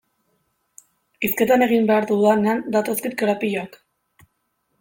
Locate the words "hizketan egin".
1.27-1.85